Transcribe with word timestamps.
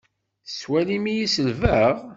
Tettwalim-iyi 0.47 1.27
selbeɣ? 1.33 1.95